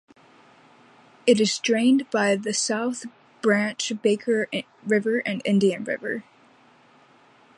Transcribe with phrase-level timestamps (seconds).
[1.27, 3.05] It is drained by the South
[3.43, 4.47] Branch Baker
[4.83, 6.23] River and Indian River.